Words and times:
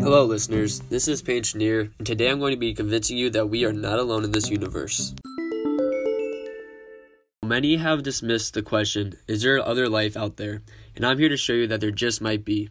Hello, 0.00 0.24
listeners. 0.24 0.78
This 0.88 1.08
is 1.08 1.24
Paintineer, 1.24 1.90
and 1.98 2.06
today 2.06 2.30
I'm 2.30 2.38
going 2.38 2.52
to 2.52 2.56
be 2.56 2.72
convincing 2.72 3.18
you 3.18 3.30
that 3.30 3.48
we 3.48 3.64
are 3.64 3.72
not 3.72 3.98
alone 3.98 4.22
in 4.22 4.30
this 4.30 4.48
universe. 4.48 5.12
Many 7.44 7.76
have 7.78 8.04
dismissed 8.04 8.54
the 8.54 8.62
question, 8.62 9.14
is 9.26 9.42
there 9.42 9.60
other 9.60 9.88
life 9.88 10.16
out 10.16 10.36
there? 10.36 10.62
And 10.94 11.04
I'm 11.04 11.18
here 11.18 11.28
to 11.28 11.36
show 11.36 11.54
you 11.54 11.66
that 11.66 11.80
there 11.80 11.90
just 11.90 12.20
might 12.20 12.44
be. 12.44 12.70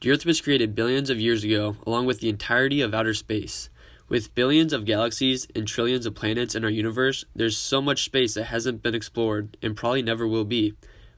The 0.00 0.12
Earth 0.12 0.24
was 0.24 0.40
created 0.40 0.76
billions 0.76 1.10
of 1.10 1.18
years 1.18 1.42
ago, 1.42 1.76
along 1.84 2.06
with 2.06 2.20
the 2.20 2.28
entirety 2.28 2.80
of 2.80 2.94
outer 2.94 3.12
space. 3.12 3.70
With 4.08 4.36
billions 4.36 4.72
of 4.72 4.84
galaxies 4.84 5.48
and 5.56 5.66
trillions 5.66 6.06
of 6.06 6.14
planets 6.14 6.54
in 6.54 6.62
our 6.62 6.70
universe, 6.70 7.24
there's 7.34 7.58
so 7.58 7.82
much 7.82 8.04
space 8.04 8.34
that 8.34 8.44
hasn't 8.44 8.84
been 8.84 8.94
explored 8.94 9.56
and 9.60 9.76
probably 9.76 10.02
never 10.02 10.28
will 10.28 10.44
be. 10.44 10.74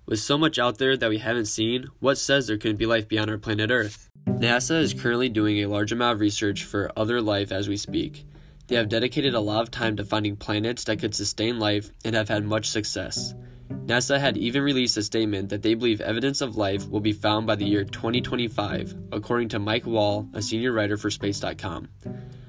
With 0.06 0.20
so 0.20 0.38
much 0.38 0.58
out 0.58 0.79
there 0.79 0.96
that 0.96 1.11
we 1.11 1.18
haven't 1.18 1.46
seen, 1.46 1.86
what 2.00 2.16
says 2.16 2.46
there 2.46 2.56
couldn't 2.56 2.79
be 2.79 2.86
life 2.86 3.06
beyond 3.06 3.30
our 3.30 3.38
planet 3.38 3.70
Earth? 3.70 4.09
NASA 4.40 4.80
is 4.80 4.94
currently 4.94 5.28
doing 5.28 5.58
a 5.58 5.66
large 5.66 5.92
amount 5.92 6.14
of 6.14 6.20
research 6.20 6.64
for 6.64 6.90
other 6.96 7.20
life 7.20 7.52
as 7.52 7.68
we 7.68 7.76
speak. 7.76 8.24
They 8.68 8.76
have 8.76 8.88
dedicated 8.88 9.34
a 9.34 9.40
lot 9.40 9.60
of 9.60 9.70
time 9.70 9.96
to 9.96 10.04
finding 10.04 10.34
planets 10.34 10.84
that 10.84 10.98
could 10.98 11.14
sustain 11.14 11.58
life 11.58 11.92
and 12.06 12.14
have 12.14 12.30
had 12.30 12.46
much 12.46 12.70
success. 12.70 13.34
NASA 13.68 14.18
had 14.18 14.38
even 14.38 14.62
released 14.62 14.96
a 14.96 15.02
statement 15.02 15.50
that 15.50 15.60
they 15.60 15.74
believe 15.74 16.00
evidence 16.00 16.40
of 16.40 16.56
life 16.56 16.88
will 16.88 17.00
be 17.00 17.12
found 17.12 17.46
by 17.46 17.54
the 17.54 17.66
year 17.66 17.84
2025, 17.84 18.94
according 19.12 19.50
to 19.50 19.58
Mike 19.58 19.84
Wall, 19.84 20.26
a 20.32 20.41
senior 20.41 20.72
writer 20.72 20.96
for 20.96 21.10
Space.com. 21.10 21.91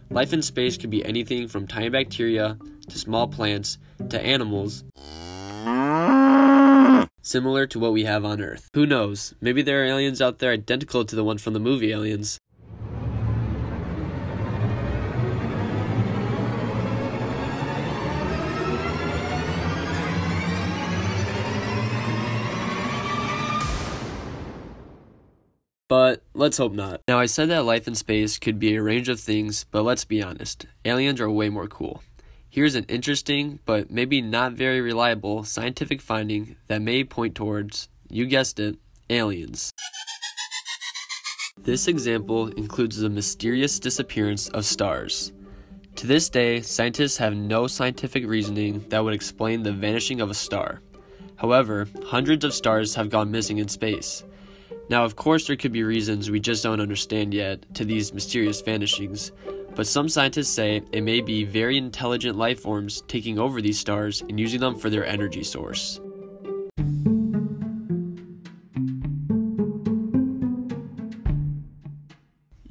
Life 0.10 0.32
in 0.32 0.42
space 0.42 0.78
could 0.78 0.92
be 0.92 1.04
anything 1.04 1.50
from 1.50 1.68
tiny 1.68 1.90
bacteria 1.90 2.58
to 2.88 2.98
small 2.98 3.28
plants 3.28 3.78
to 4.12 4.22
animals 4.22 4.86
similar 7.22 7.66
to 7.68 7.80
what 7.80 7.94
we 7.94 8.04
have 8.04 8.26
on 8.26 8.42
Earth. 8.42 8.70
Who 8.74 8.86
knows? 8.86 9.34
Maybe 9.42 9.62
there 9.62 9.84
are 9.84 9.86
aliens 9.86 10.22
out 10.22 10.40
there 10.40 10.52
identical 10.52 11.06
to 11.06 11.16
the 11.16 11.24
one 11.24 11.38
from 11.38 11.54
the 11.54 11.60
movie 11.60 11.92
Aliens. 11.92 12.40
But 25.92 26.24
let's 26.34 26.56
hope 26.56 26.72
not. 26.72 27.02
Now, 27.10 27.20
I 27.20 27.26
said 27.26 27.50
that 27.50 27.66
life 27.66 27.86
in 27.86 27.96
space 27.96 28.40
could 28.40 28.60
be 28.60 28.76
a 28.76 28.82
range 28.82 29.10
of 29.10 29.20
things, 29.20 29.66
but 29.72 29.84
let's 29.84 30.06
be 30.06 30.24
honest 30.24 30.66
aliens 30.86 31.20
are 31.20 31.30
way 31.30 31.50
more 31.50 31.68
cool. 31.68 32.02
Here's 32.52 32.76
an 32.76 32.84
interesting, 32.90 33.60
but 33.66 33.90
maybe 33.90 34.22
not 34.22 34.52
very 34.52 34.82
reliable 34.82 35.46
scientific 35.46 36.02
finding 36.02 36.58
that 36.68 36.82
may 36.82 37.06
point 37.06 37.34
towards, 37.34 37.88
you 38.10 38.26
guessed 38.26 38.60
it, 38.60 38.78
aliens. 39.10 39.72
This 41.58 41.88
example 41.88 42.48
includes 42.50 42.98
the 42.98 43.10
mysterious 43.10 43.80
disappearance 43.80 44.50
of 44.50 44.66
stars. 44.66 45.32
To 45.96 46.08
this 46.08 46.28
day, 46.28 46.60
scientists 46.60 47.16
have 47.20 47.38
no 47.38 47.68
scientific 47.68 48.28
reasoning 48.28 48.84
that 48.90 49.02
would 49.02 49.14
explain 49.14 49.64
the 49.64 49.72
vanishing 49.72 50.20
of 50.20 50.30
a 50.30 50.34
star. 50.34 50.82
However, 51.38 51.88
hundreds 52.08 52.44
of 52.44 52.54
stars 52.54 52.96
have 52.96 53.10
gone 53.10 53.32
missing 53.32 53.60
in 53.60 53.70
space. 53.70 54.26
Now, 54.90 55.06
of 55.06 55.16
course, 55.16 55.48
there 55.48 55.56
could 55.56 55.72
be 55.72 55.84
reasons 55.84 56.30
we 56.30 56.42
just 56.42 56.64
don't 56.64 56.82
understand 56.82 57.34
yet 57.34 57.76
to 57.76 57.86
these 57.86 58.14
mysterious 58.14 58.60
vanishings, 58.60 59.32
but 59.76 59.88
some 59.88 60.10
scientists 60.10 60.50
say 60.50 60.82
it 60.92 61.02
may 61.04 61.22
be 61.22 61.44
very 61.44 61.78
intelligent 61.78 62.38
life 62.38 62.60
forms 62.60 63.04
taking 63.08 63.40
over 63.40 63.62
these 63.62 63.80
stars 63.80 64.22
and 64.22 64.40
using 64.40 64.60
them 64.60 64.76
for 64.78 64.90
their 64.90 65.06
energy 65.06 65.44
source. 65.44 66.00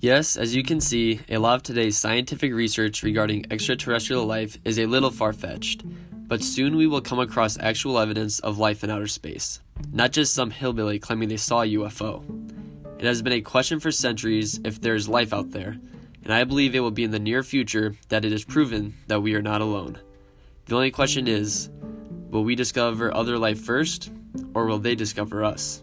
Yes, 0.02 0.38
as 0.38 0.56
you 0.56 0.62
can 0.62 0.80
see, 0.80 1.20
a 1.28 1.36
lot 1.36 1.56
of 1.56 1.62
today's 1.62 1.98
scientific 1.98 2.54
research 2.54 3.02
regarding 3.02 3.44
extraterrestrial 3.50 4.24
life 4.24 4.56
is 4.64 4.78
a 4.78 4.86
little 4.86 5.10
far 5.10 5.34
fetched, 5.34 5.84
but 6.26 6.42
soon 6.42 6.76
we 6.76 6.86
will 6.86 7.02
come 7.02 7.18
across 7.18 7.58
actual 7.58 7.98
evidence 7.98 8.40
of 8.40 8.56
life 8.56 8.82
in 8.82 8.88
outer 8.88 9.06
space, 9.06 9.60
not 9.92 10.12
just 10.12 10.32
some 10.32 10.50
hillbilly 10.50 10.98
claiming 10.98 11.28
they 11.28 11.36
saw 11.36 11.60
a 11.60 11.74
UFO. 11.74 12.24
It 12.98 13.04
has 13.04 13.20
been 13.20 13.34
a 13.34 13.42
question 13.42 13.78
for 13.78 13.92
centuries 13.92 14.58
if 14.64 14.80
there 14.80 14.94
is 14.94 15.06
life 15.06 15.34
out 15.34 15.50
there, 15.50 15.76
and 16.24 16.32
I 16.32 16.44
believe 16.44 16.74
it 16.74 16.80
will 16.80 16.90
be 16.90 17.04
in 17.04 17.10
the 17.10 17.18
near 17.18 17.42
future 17.42 17.94
that 18.08 18.24
it 18.24 18.32
is 18.32 18.44
proven 18.44 18.94
that 19.06 19.20
we 19.20 19.34
are 19.34 19.42
not 19.42 19.60
alone. 19.60 19.98
The 20.66 20.74
only 20.74 20.90
question 20.90 21.26
is 21.26 21.68
will 22.30 22.44
we 22.44 22.54
discover 22.54 23.12
other 23.12 23.38
life 23.38 23.60
first, 23.60 24.10
or 24.54 24.66
will 24.66 24.78
they 24.78 24.94
discover 24.94 25.44
us? 25.44 25.82